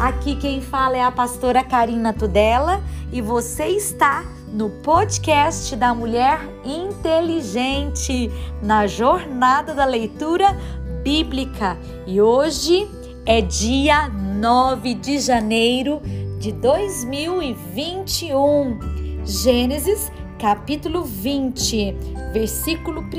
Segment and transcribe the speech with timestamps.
[0.00, 2.82] Aqui quem fala é a pastora Karina Tudela
[3.12, 8.30] e você está no podcast da Mulher Inteligente,
[8.62, 10.56] na jornada da leitura
[11.04, 11.76] bíblica.
[12.06, 12.88] E hoje
[13.26, 16.00] é dia 9 de janeiro
[16.38, 18.78] de 2021.
[19.22, 21.94] Gênesis capítulo 20,
[22.32, 23.10] versículo 1.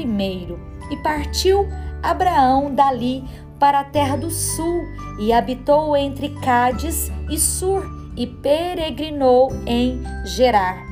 [0.92, 1.68] E partiu
[2.02, 3.24] Abraão dali
[3.62, 4.88] para a terra do sul
[5.20, 10.84] e habitou entre Cádiz e Sur e peregrinou em Gerar.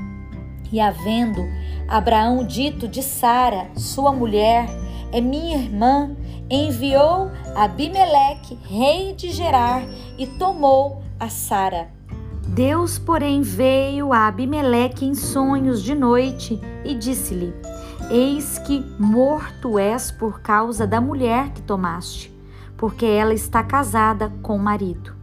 [0.72, 1.42] E havendo
[1.88, 4.70] Abraão dito de Sara, sua mulher,
[5.12, 6.16] é minha irmã,
[6.48, 9.82] enviou Abimeleque, rei de Gerar,
[10.16, 11.90] e tomou a Sara.
[12.50, 17.52] Deus, porém, veio a Abimeleque em sonhos de noite e disse-lhe:
[18.12, 22.38] Eis que morto és por causa da mulher que tomaste
[22.80, 25.14] porque ela está casada com o marido.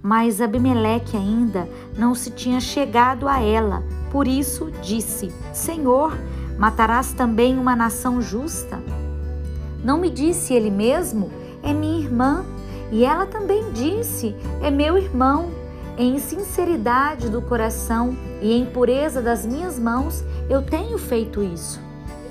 [0.00, 6.16] Mas Abimeleque ainda não se tinha chegado a ela, por isso disse: Senhor,
[6.56, 8.80] matarás também uma nação justa?
[9.84, 11.30] Não me disse ele mesmo:
[11.62, 12.44] É minha irmã.
[12.90, 15.50] E ela também disse: É meu irmão.
[15.98, 21.80] Em sinceridade do coração e em pureza das minhas mãos, eu tenho feito isso.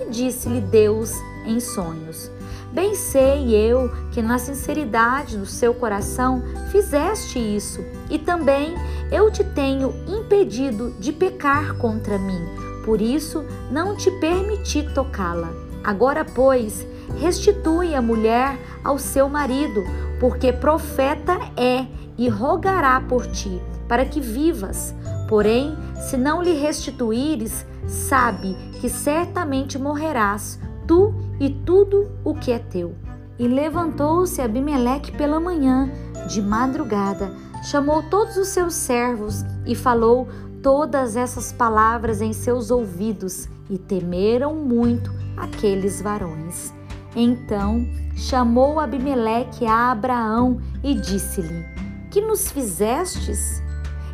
[0.02, 1.14] E disse-lhe Deus
[1.46, 2.32] em sonhos:
[2.72, 6.42] Bem sei eu que na sinceridade do seu coração
[6.72, 8.76] fizeste isso, e também
[9.12, 12.42] eu te tenho impedido de pecar contra mim,
[12.86, 15.50] por isso não te permiti tocá-la.
[15.84, 16.88] Agora, pois,
[17.20, 19.84] restitui a mulher ao seu marido,
[20.20, 21.86] porque profeta é
[22.18, 24.96] e rogará por ti, para que vivas.
[25.28, 25.76] Porém,
[26.08, 32.96] se não lhe restituíres, sabe que certamente morrerás, tu e tudo o que é teu.
[33.40, 35.92] E levantou-se Abimeleque pela manhã,
[36.28, 40.28] de madrugada, chamou todos os seus servos e falou
[40.62, 46.72] todas essas palavras em seus ouvidos, e temeram muito aqueles varões.
[47.16, 51.66] Então chamou Abimeleque a Abraão e disse-lhe:
[52.12, 53.64] Que nos fizestes?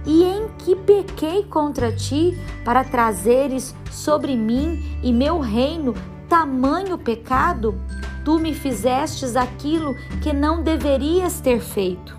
[0.05, 5.93] E em que pequei contra ti para trazeres sobre mim e meu reino
[6.27, 7.79] tamanho pecado?
[8.23, 12.15] Tu me fizestes aquilo que não deverias ter feito.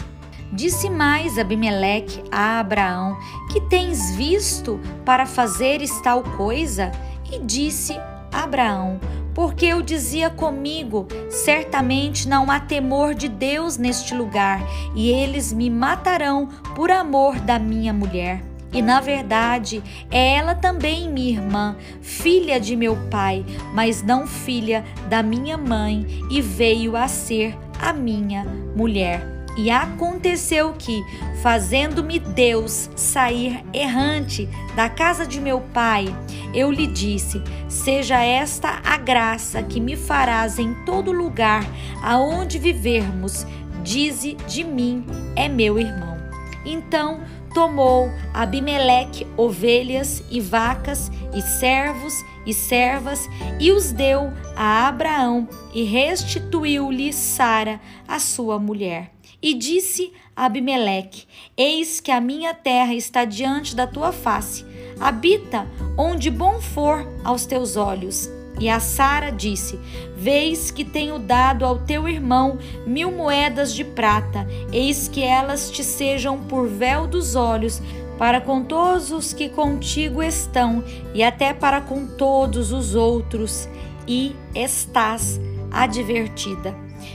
[0.53, 3.19] Disse mais Abimeleque a Abraão:
[3.53, 6.91] Que tens visto para fazeres tal coisa?
[7.31, 7.95] E disse
[8.33, 8.99] Abraão:
[9.35, 14.63] Porque eu dizia comigo: Certamente não há temor de Deus neste lugar,
[14.95, 18.48] e eles me matarão por amor da minha mulher.
[18.73, 24.85] E na verdade, é ela também minha irmã, filha de meu pai, mas não filha
[25.09, 28.45] da minha mãe, e veio a ser a minha
[28.77, 29.39] mulher.
[29.57, 31.03] E aconteceu que,
[31.43, 36.15] fazendo-me Deus sair errante da casa de meu pai,
[36.55, 41.65] eu lhe disse: Seja esta a graça que me farás em todo lugar
[42.05, 43.45] aonde vivermos,
[43.83, 45.05] dize de mim,
[45.35, 46.17] é meu irmão.
[46.65, 47.21] Então,
[47.55, 52.15] tomou Abimeleque ovelhas e vacas e servos
[52.47, 53.29] e servas
[53.61, 59.13] e os deu a Abraão e restituiu-lhe Sara, a sua mulher.
[59.41, 61.27] E disse Abimeleque:
[61.57, 64.65] Eis que a minha terra está diante da tua face.
[65.01, 65.67] Habita
[65.97, 68.38] onde bom for aos teus olhos.
[68.61, 69.79] E a Sara disse:
[70.17, 75.85] Vês que tenho dado ao teu irmão mil moedas de prata, eis que elas te
[75.85, 77.81] sejam por véu dos olhos,
[78.19, 80.83] para com todos os que contigo estão,
[81.15, 83.69] e até para com todos os outros,
[84.07, 86.75] e estás advertida.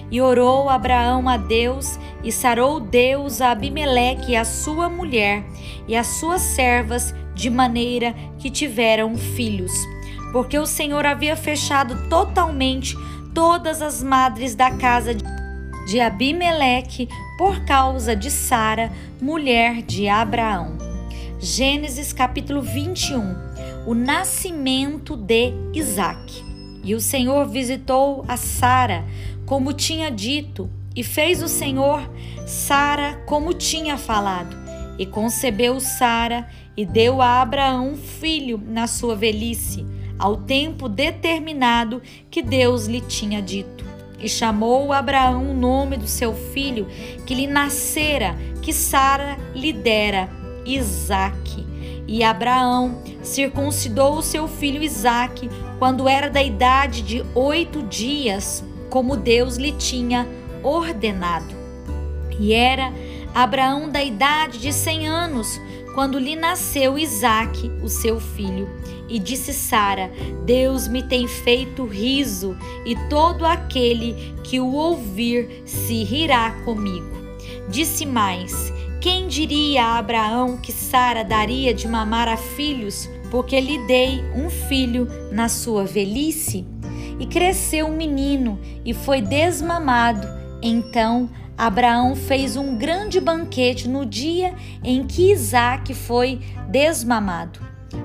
[0.09, 5.44] E orou Abraão a Deus, e sarou Deus a Abimeleque e a sua mulher,
[5.88, 9.74] e as suas servas, de maneira que tiveram filhos
[10.34, 12.98] porque o Senhor havia fechado totalmente
[13.36, 17.08] todas as madres da casa de Abimeleque
[17.38, 18.91] por causa de Sara,
[19.22, 20.76] mulher de Abraão.
[21.40, 23.35] Gênesis capítulo 21
[23.85, 26.44] O nascimento de Isaac.
[26.84, 29.06] E o Senhor visitou a Sara,
[29.46, 32.09] como tinha dito, e fez o Senhor
[32.47, 34.56] Sara como tinha falado.
[34.97, 42.02] E concebeu Sara e deu a Abraão um filho na sua velhice ao tempo determinado
[42.30, 43.84] que Deus lhe tinha dito.
[44.20, 46.88] E chamou Abraão o nome do seu filho
[47.26, 50.30] que lhe nascera, que Sara lhe dera,
[50.66, 51.66] Isaque.
[52.08, 55.50] E Abraão circuncidou o seu filho Isaque
[55.80, 60.28] quando era da idade de oito dias, como Deus lhe tinha
[60.64, 61.54] ordenado.
[62.40, 62.94] E era
[63.34, 65.60] Abraão da idade de cem anos,
[65.93, 68.67] quando lhe nasceu Isaque, o seu filho.
[69.07, 70.11] E disse Sara:
[70.45, 77.13] Deus me tem feito riso, e todo aquele que o ouvir se rirá comigo.
[77.69, 83.85] Disse mais: Quem diria a Abraão que Sara daria de mamar a filhos, porque lhe
[83.85, 86.66] dei um filho na sua velhice?
[87.19, 90.28] E cresceu um menino e foi desmamado.
[90.61, 97.59] Então Abraão fez um grande banquete no dia em que Isaac foi desmamado.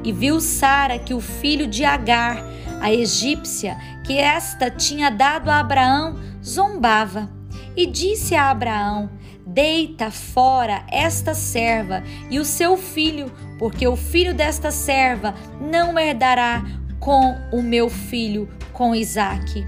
[0.05, 2.45] E viu Sara que o filho de Agar,
[2.81, 7.29] a egípcia, que esta tinha dado a Abraão, zombava.
[7.75, 9.11] E disse a Abraão:
[9.47, 16.65] Deita fora esta serva e o seu filho, porque o filho desta serva não herdará
[17.01, 19.67] com o meu filho, com Isaque.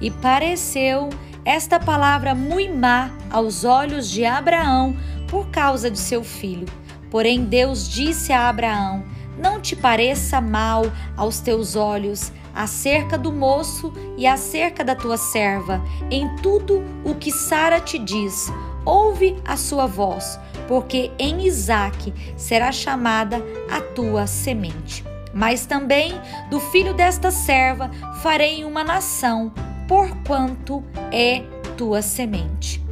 [0.00, 1.08] E pareceu
[1.44, 4.96] esta palavra muito má aos olhos de Abraão
[5.28, 6.66] por causa de seu filho.
[7.10, 9.04] Porém, Deus disse a Abraão:
[9.38, 10.84] Não te pareça mal
[11.16, 17.32] aos teus olhos acerca do moço e acerca da tua serva, em tudo o que
[17.32, 18.52] Sara te diz.
[18.84, 20.38] Ouve a sua voz,
[20.68, 25.04] porque em Isaque será chamada a tua semente.
[25.34, 26.12] Mas também
[26.50, 27.90] do filho desta serva
[28.22, 29.50] farei uma nação
[29.88, 31.42] porquanto é
[31.76, 32.82] tua semente.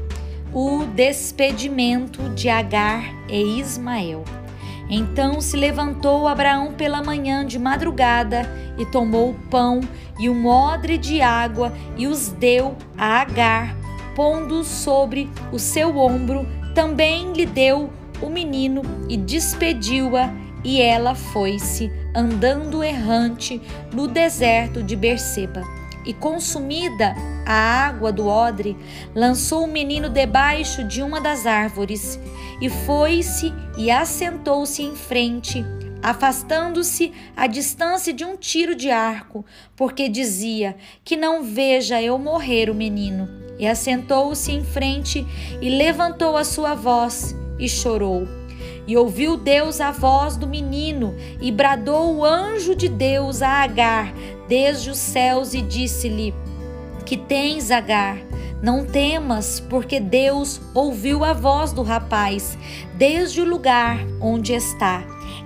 [0.52, 4.24] O despedimento de Agar e Ismael.
[4.88, 8.42] Então se levantou Abraão pela manhã de madrugada
[8.76, 9.80] e tomou o pão
[10.18, 13.76] e um odre de água e os deu a Agar,
[14.16, 16.44] pondo sobre o seu ombro.
[16.74, 17.90] Também lhe deu
[18.20, 20.32] o menino e despediu-a,
[20.62, 27.14] e ela foi-se andando errante no deserto de Berseba e consumida
[27.46, 28.76] a água do odre,
[29.14, 32.18] lançou o menino debaixo de uma das árvores
[32.60, 35.64] e foi-se e assentou-se em frente,
[36.02, 39.44] afastando-se a distância de um tiro de arco,
[39.74, 43.28] porque dizia: Que não veja eu morrer o menino.
[43.58, 45.26] E assentou-se em frente
[45.60, 48.26] e levantou a sua voz e chorou.
[48.86, 54.14] E ouviu Deus a voz do menino, e bradou o anjo de Deus a Agar
[54.50, 56.34] desde os céus, e disse-lhe:
[57.06, 58.18] Que tens, Agar?
[58.60, 62.58] Não temas, porque Deus ouviu a voz do rapaz
[62.98, 65.02] desde o lugar onde está.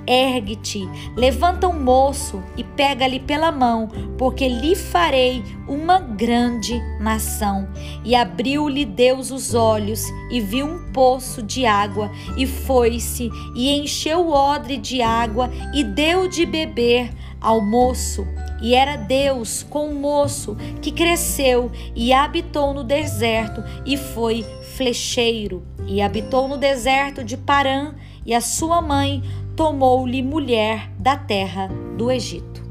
[0.07, 0.81] Ergue-te,
[1.17, 7.69] levanta o um moço e pega-lhe pela mão, porque lhe farei uma grande nação.
[8.05, 14.27] E abriu-lhe Deus os olhos e viu um poço de água, e foi-se e encheu
[14.27, 17.11] o odre de água e deu de beber
[17.45, 18.27] ao moço.
[18.63, 24.43] E era Deus com o moço que cresceu e habitou no deserto e foi
[24.75, 25.63] flecheiro.
[25.87, 27.95] E habitou no deserto de Parã,
[28.25, 29.23] e a sua mãe
[29.55, 31.69] tomou-lhe mulher da terra
[31.99, 32.65] do Egito.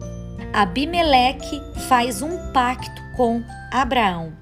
[0.52, 4.34] Abimeleque faz um pacto com Abraão.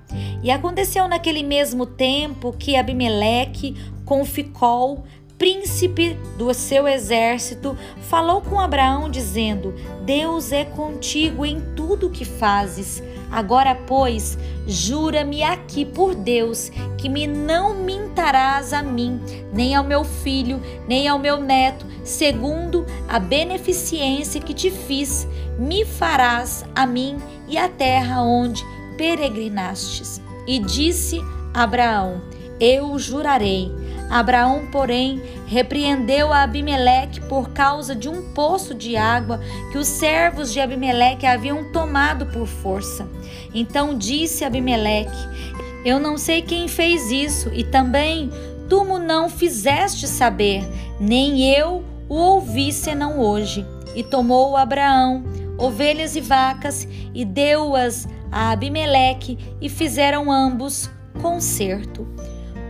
[0.42, 3.75] E aconteceu naquele mesmo tempo que Abimeleque
[4.06, 5.04] com Ficol,
[5.41, 9.73] príncipe do seu exército, falou com Abraão, dizendo:
[10.05, 13.01] Deus é contigo em tudo que fazes.
[13.31, 19.19] Agora, pois, jura-me aqui por Deus que me não mintarás a mim,
[19.51, 25.27] nem ao meu filho, nem ao meu neto, segundo a beneficência que te fiz,
[25.57, 28.63] me farás a mim e à terra onde
[28.95, 30.21] peregrinastes.
[30.45, 31.19] E disse
[31.51, 32.21] Abraão:
[32.59, 33.71] Eu jurarei.
[34.11, 39.39] Abraão, porém, repreendeu a Abimeleque por causa de um poço de água
[39.71, 43.07] que os servos de Abimeleque haviam tomado por força.
[43.53, 45.18] Então disse Abimeleque:
[45.85, 48.30] Eu não sei quem fez isso, e também
[48.68, 50.61] tu não fizeste saber,
[50.99, 53.65] nem eu o ouvi senão hoje.
[53.95, 55.23] E tomou Abraão
[55.61, 60.89] ovelhas e vacas e deu-as a Abimeleque, e fizeram ambos
[61.21, 62.07] concerto.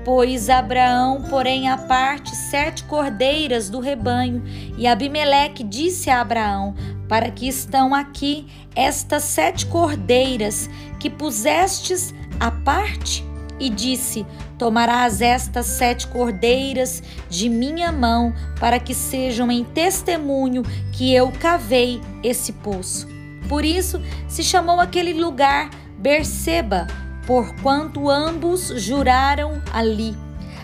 [0.04, 4.44] Pôs Abraão, porém, à parte sete cordeiras do rebanho,
[4.76, 6.74] e Abimeleque disse a Abraão:
[7.08, 10.68] Para que estão aqui estas sete cordeiras
[11.00, 13.24] que pusestes à parte?
[13.60, 14.26] E disse:
[14.58, 22.02] Tomarás estas sete cordeiras de minha mão, para que sejam em testemunho que eu cavei
[22.24, 23.08] esse poço.
[23.48, 26.88] Por isso se chamou aquele lugar Berseba,
[27.32, 30.18] porquanto ambos juraram ali.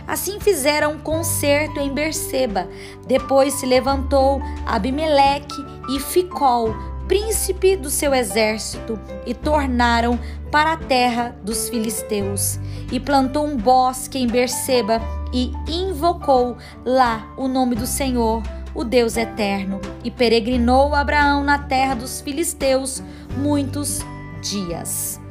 [0.05, 2.67] Assim fizeram um concerto em Berseba.
[3.07, 6.75] Depois se levantou Abimeleque e Ficol,
[7.07, 10.19] príncipe do seu exército e tornaram
[10.51, 12.59] para a terra dos filisteus.
[12.91, 14.99] E plantou um bosque em Berseba
[15.31, 18.43] e invocou lá o nome do Senhor,
[18.75, 19.79] o Deus eterno.
[20.03, 23.01] E peregrinou Abraão na terra dos filisteus
[23.37, 24.01] muitos
[24.41, 25.25] dias.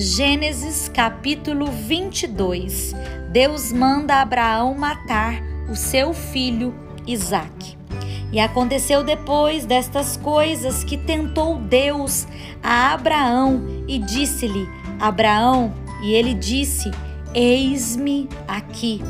[0.00, 2.94] Gênesis capítulo 22.
[3.32, 6.72] Deus manda Abraão matar o seu filho
[7.04, 7.76] Isaque.
[8.30, 12.28] E aconteceu depois destas coisas que tentou Deus
[12.62, 14.68] a Abraão e disse-lhe:
[15.00, 16.92] Abraão, e ele disse:
[17.34, 19.02] Eis-me aqui.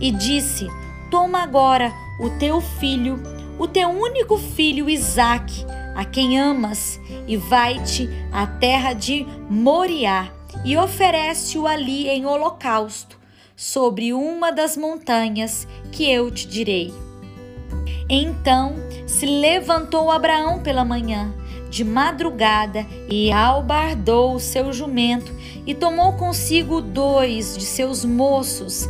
[0.00, 0.66] E disse:
[1.08, 3.22] Toma agora o teu filho,
[3.60, 10.30] o teu único filho Isaque, a quem amas, e vai-te à terra de Moriá
[10.64, 13.18] e oferece-o ali em holocausto,
[13.56, 16.92] sobre uma das montanhas que eu te direi.
[18.08, 18.74] Então
[19.06, 21.32] se levantou Abraão pela manhã,
[21.70, 25.34] de madrugada, e albardou o seu jumento,
[25.66, 28.88] e tomou consigo dois de seus moços,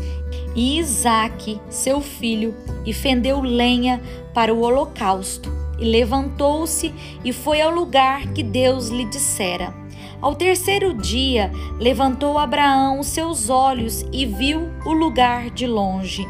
[0.56, 4.02] e Isaque, seu filho, e fendeu lenha
[4.34, 9.74] para o holocausto e levantou-se e foi ao lugar que Deus lhe dissera.
[10.20, 16.24] Ao terceiro dia, levantou Abraão os seus olhos e viu o lugar de longe.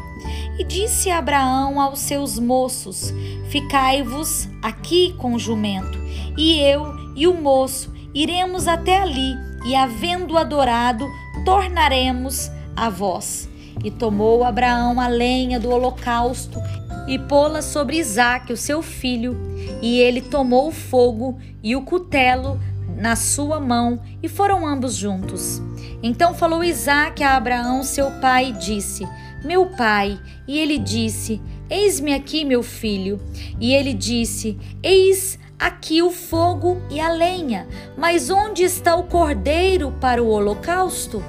[0.57, 3.13] E disse Abraão aos seus moços:
[3.49, 5.99] Ficai-vos aqui com o jumento,
[6.35, 9.35] e eu e o moço iremos até ali,
[9.67, 11.07] e havendo adorado,
[11.45, 13.47] tornaremos a vós.
[13.83, 16.59] E tomou Abraão a lenha do holocausto
[17.07, 19.37] e pô-la sobre Isaque, o seu filho,
[19.81, 22.59] e ele tomou o fogo e o cutelo
[22.97, 25.61] na sua mão, e foram ambos juntos.
[26.01, 29.07] Então falou Isaque a Abraão, seu pai, e disse:
[29.43, 30.19] Meu pai.
[30.47, 33.19] E ele disse: Eis-me aqui, meu filho.
[33.59, 37.67] E ele disse: Eis aqui o fogo e a lenha,
[37.97, 41.23] mas onde está o cordeiro para o holocausto?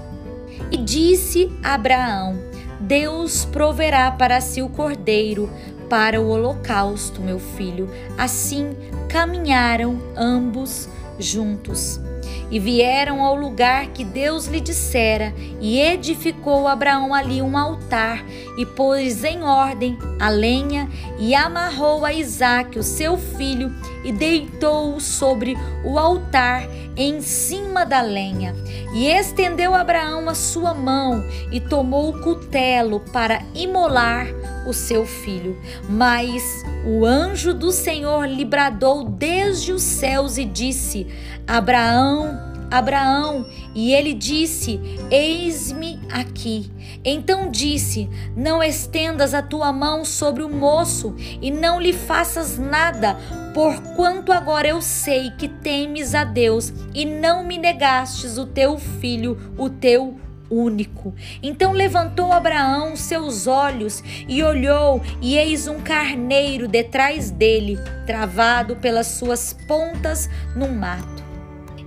[0.71, 2.54] E disse Abraão:
[2.87, 5.49] Deus proverá para si o cordeiro
[5.89, 7.89] para o holocausto, meu filho.
[8.19, 8.77] Assim
[9.09, 10.89] caminharam ambos
[11.19, 11.99] juntos.
[12.51, 18.25] E vieram ao lugar que Deus lhe dissera, e edificou Abraão ali um altar,
[18.59, 23.73] e pôs em ordem a lenha, e amarrou a Isaque, o seu filho,
[24.05, 28.55] e deitou-o sobre o altar em cima da lenha.
[28.95, 34.29] E estendeu Abraão a sua mão e tomou o cutelo para imolar
[34.67, 35.59] o seu filho.
[35.89, 41.07] Mas o anjo do Senhor lhe bradou desde os céus e disse:
[41.47, 44.81] Abraão, Abraão, e ele disse:
[45.11, 46.71] Eis-me aqui.
[47.05, 53.17] Então disse: Não estendas a tua mão sobre o moço e não lhe faças nada,
[53.53, 59.39] porquanto agora eu sei que temes a Deus e não me negastes o teu filho,
[59.57, 60.19] o teu
[60.51, 61.15] único.
[61.43, 69.07] Então levantou Abraão seus olhos e olhou, e eis um carneiro detrás dele, travado pelas
[69.07, 71.25] suas pontas no mato.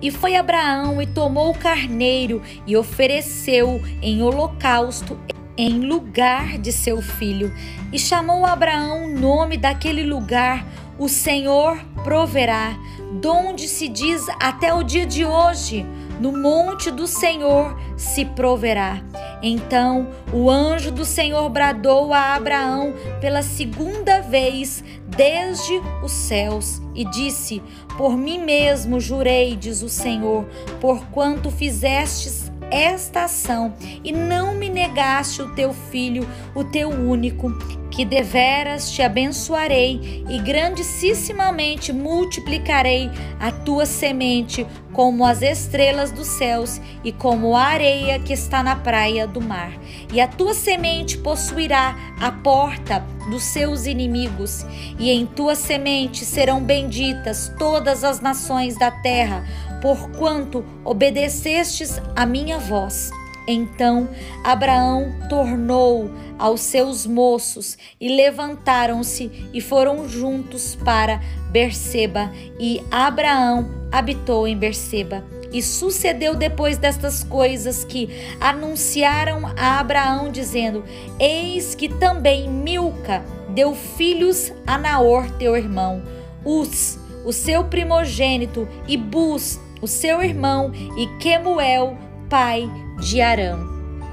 [0.02, 5.18] E foi Abraão e tomou o carneiro e ofereceu em holocausto
[5.58, 7.52] em lugar de seu filho.
[7.92, 10.64] E chamou Abraão o nome daquele lugar,
[11.00, 12.78] o Senhor proverá,
[13.20, 15.86] donde se diz até o dia de hoje
[16.20, 19.02] no monte do Senhor se proverá.
[19.42, 27.06] Então o anjo do Senhor bradou a Abraão pela segunda vez desde os céus e
[27.06, 27.62] disse:
[27.98, 30.46] Por mim mesmo jurei, diz o Senhor,
[30.82, 37.52] porquanto fizestes esta ação e não me negaste o teu filho, o teu único,
[37.90, 43.10] que deveras te abençoarei e grandissimamente multiplicarei
[43.40, 48.76] a tua semente como as estrelas dos céus e como a areia que está na
[48.76, 49.72] praia do mar.
[50.14, 54.66] E a tua semente possuirá a porta dos seus inimigos,
[54.98, 59.46] e em tua semente serão benditas todas as nações da terra,
[59.82, 63.12] porquanto obedecestes a minha voz.
[63.48, 64.10] Então
[64.44, 72.30] Abraão tornou aos seus moços e levantaram-se e foram juntos para Berseba,
[72.60, 75.24] e Abraão habitou em Berseba.
[75.52, 78.10] E sucedeu depois destas coisas que
[78.42, 80.84] anunciaram a Abraão, dizendo:
[81.18, 86.04] Eis que também Milca deu filhos a Naor, teu irmão,
[86.44, 91.98] Uz, o seu primogênito, e Bus, o seu irmão, e Quemuel,
[92.30, 92.70] pai
[93.00, 93.60] de Arão,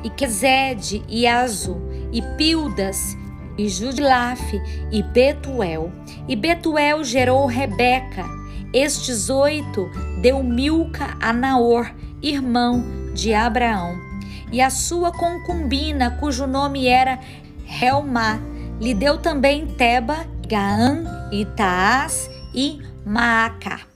[0.02, 1.80] e Quezede, e Azu,
[2.12, 3.16] e Pildas,
[3.56, 4.40] e Judlaf,
[4.90, 5.90] e Betuel.
[6.28, 8.24] E Betuel gerou Rebeca.
[8.72, 9.88] Estes oito
[10.20, 12.82] deu Milca a Naor, irmão
[13.14, 13.96] de Abraão,
[14.50, 17.20] e a sua concubina, cujo nome era
[17.80, 18.40] Helmá,
[18.80, 23.93] lhe deu também Teba, Gaã, Itaás e Maaca.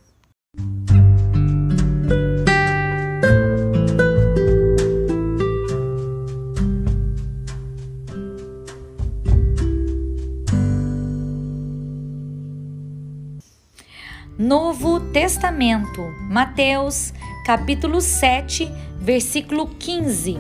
[14.49, 17.13] Novo Testamento, Mateus,
[17.45, 18.67] capítulo 7,
[18.99, 20.39] versículo 15.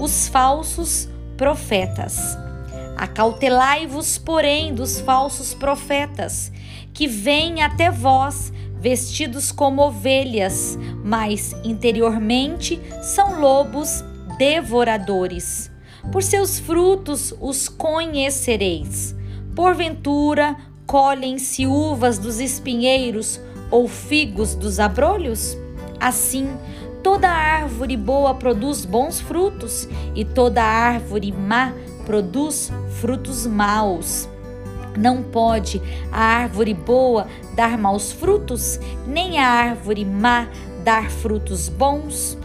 [0.00, 1.06] Os falsos
[1.36, 2.38] profetas.
[2.96, 6.50] Acautelai-vos, porém, dos falsos profetas,
[6.94, 14.02] que vêm até vós vestidos como ovelhas, mas interiormente são lobos
[14.38, 15.70] devoradores.
[16.10, 19.14] Por seus frutos os conhecereis.
[19.54, 25.56] Porventura, colhem-se uvas dos espinheiros ou figos dos abrolhos?
[26.00, 26.48] Assim,
[27.02, 31.72] toda árvore boa produz bons frutos, e toda árvore má
[32.04, 32.70] produz
[33.00, 34.28] frutos maus.
[34.96, 40.48] Não pode a árvore boa dar maus frutos, nem a árvore má
[40.84, 42.36] dar frutos bons.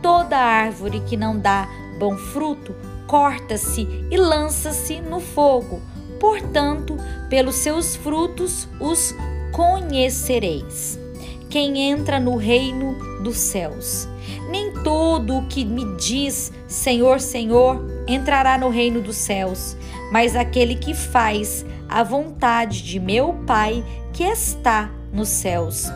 [0.00, 1.68] Toda árvore que não dá
[1.98, 2.74] bom fruto
[3.06, 5.82] corta-se e lança-se no fogo.
[6.20, 6.96] Portanto,
[7.28, 9.14] pelos seus frutos os
[9.50, 11.00] conhecereis.
[11.48, 14.06] Quem entra no reino dos céus.
[14.48, 19.76] Nem todo o que me diz Senhor, Senhor entrará no reino dos céus,
[20.12, 25.86] mas aquele que faz a vontade de meu Pai que está nos céus.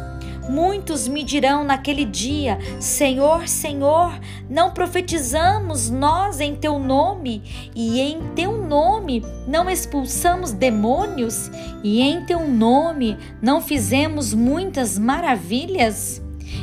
[0.48, 7.42] Muitos me dirão naquele dia: Senhor, Senhor, não profetizamos nós em teu nome,
[7.74, 11.50] e em teu nome não expulsamos demônios,
[11.82, 16.22] e em teu nome não fizemos muitas maravilhas?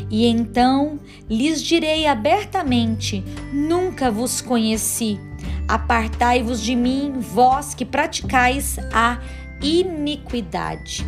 [0.10, 5.20] E então lhes direi abertamente: Nunca vos conheci.
[5.68, 9.20] Apartai-vos de mim, vós que praticais a
[9.62, 11.06] iniquidade.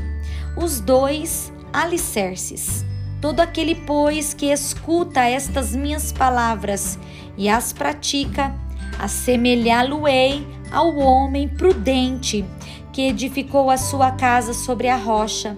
[0.55, 2.85] Os dois alicerces.
[3.19, 6.99] Todo aquele, pois, que escuta estas minhas palavras
[7.35, 8.53] e as pratica,
[8.99, 12.45] assemelhá-lo-ei ao homem prudente
[12.93, 15.57] que edificou a sua casa sobre a rocha.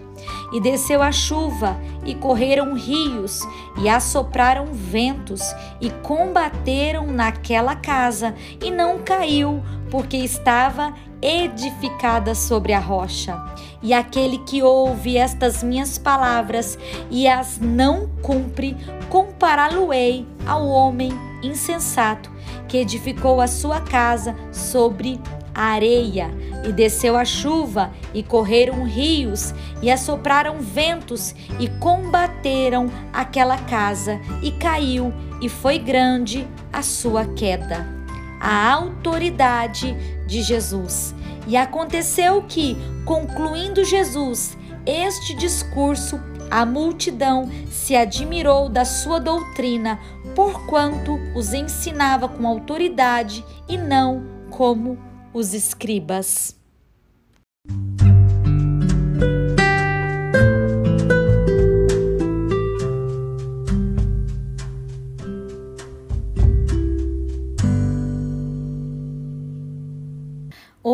[0.54, 3.41] E desceu a chuva, e correram rios,
[3.78, 5.41] e assopraram ventos,
[5.82, 13.36] e combateram naquela casa, e não caiu, porque estava edificada sobre a rocha.
[13.85, 16.75] E aquele que ouve estas minhas palavras
[17.11, 18.75] e as não cumpre,
[19.11, 21.11] compará-lo-ei ao homem
[21.43, 22.31] insensato
[22.67, 25.21] que edificou a sua casa sobre
[25.53, 26.31] a areia.
[26.67, 34.49] E desceu a chuva, e correram rios, e assopraram ventos, e combateram aquela casa, e
[34.53, 37.87] caiu, e foi grande a sua queda.
[38.41, 39.95] A autoridade
[40.25, 41.13] de Jesus.
[41.47, 49.99] E aconteceu que, concluindo Jesus este discurso, a multidão se admirou da sua doutrina,
[50.36, 54.97] porquanto os ensinava com autoridade e não como
[55.34, 56.55] os escribas.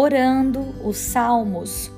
[0.01, 1.91] Orando os salmos.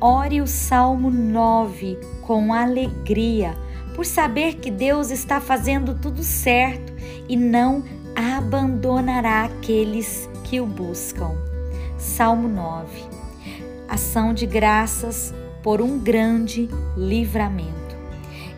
[0.00, 3.54] Ore o Salmo 9 com alegria,
[3.94, 6.90] por saber que Deus está fazendo tudo certo
[7.28, 7.84] e não
[8.16, 11.32] abandonará aqueles que o buscam.
[11.98, 12.88] Salmo 9.
[13.86, 17.70] Ação de graças por um grande livramento.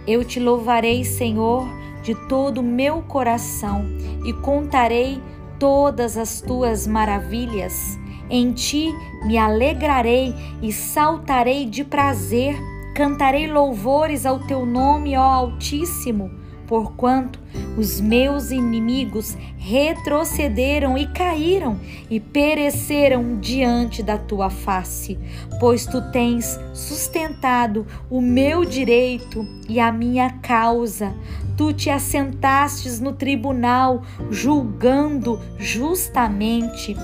[0.06, 1.66] Eu te louvarei, Senhor,
[2.04, 3.84] de todo o meu coração
[4.24, 5.20] e contarei
[5.58, 7.98] todas as tuas maravilhas.
[8.34, 8.90] Em ti
[9.26, 12.56] me alegrarei e saltarei de prazer,
[12.94, 16.30] cantarei louvores ao teu nome, ó Altíssimo,
[16.66, 17.38] porquanto
[17.76, 25.18] os meus inimigos retrocederam e caíram e pereceram diante da tua face,
[25.60, 31.14] pois tu tens sustentado o meu direito e a minha causa.
[31.54, 36.96] Tu te assentastes no tribunal, julgando justamente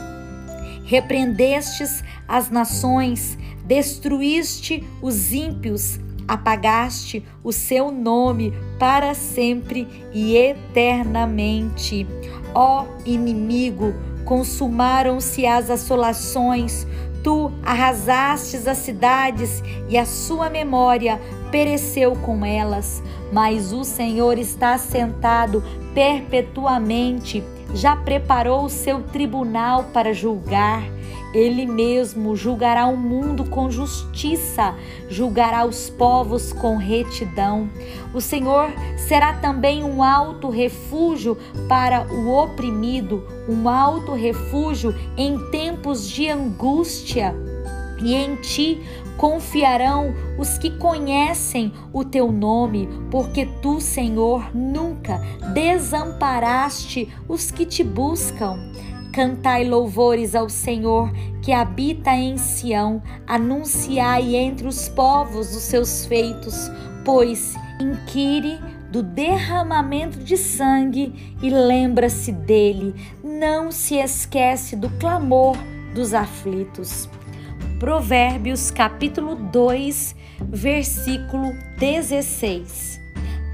[0.89, 12.07] repreendestes as nações, destruíste os ímpios, apagaste o seu nome para sempre e eternamente.
[12.55, 13.93] Ó inimigo,
[14.25, 16.87] consumaram-se as assolações,
[17.23, 21.21] tu arrasastes as cidades e a sua memória
[21.51, 27.45] pereceu com elas, mas o Senhor está sentado perpetuamente,
[27.75, 30.83] já preparou o seu tribunal para julgar.
[31.35, 34.75] Ele mesmo julgará o mundo com justiça,
[35.11, 37.69] julgará os povos com retidão.
[38.15, 41.37] O Senhor será também um alto refúgio
[41.69, 47.35] para o oprimido, um alto refúgio em tempos de angústia.
[48.01, 48.81] E em ti
[49.19, 55.21] confiarão os que conhecem o teu nome, porque tu, Senhor, nunca
[55.53, 58.57] desamparaste os que te buscam.
[59.13, 61.11] Cantai louvores ao Senhor
[61.43, 66.71] que habita em Sião, anunciai entre os povos os seus feitos,
[67.05, 68.61] pois inquire
[68.93, 75.57] do derramamento de sangue e lembra-se dele, não se esquece do clamor
[75.95, 77.09] dos aflitos.
[77.79, 83.01] Provérbios capítulo 2, versículo 16.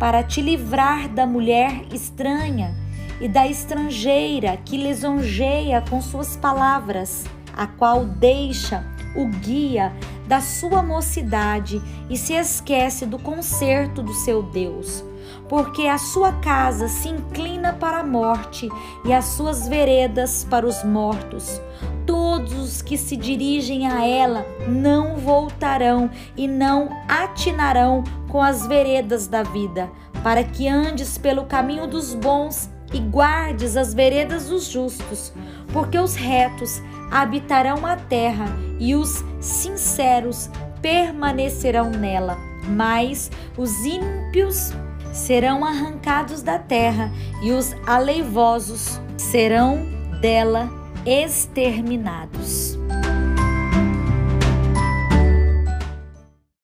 [0.00, 2.74] Para te livrar da mulher estranha
[3.20, 8.82] e da estrangeira que lisonjeia com suas palavras, a qual deixa
[9.14, 9.92] o guia
[10.26, 15.04] da sua mocidade e se esquece do conserto do seu Deus.
[15.50, 18.70] Porque a sua casa se inclina para a morte
[19.04, 21.60] e as suas veredas para os mortos.
[22.24, 29.28] Todos os que se dirigem a ela não voltarão e não atinarão com as veredas
[29.28, 29.90] da vida,
[30.22, 35.34] para que andes pelo caminho dos bons e guardes as veredas dos justos,
[35.70, 38.46] porque os retos habitarão a terra
[38.80, 40.48] e os sinceros
[40.80, 44.72] permanecerão nela, mas os ímpios
[45.12, 49.86] serão arrancados da terra e os aleivosos serão
[50.22, 52.78] dela exterminados.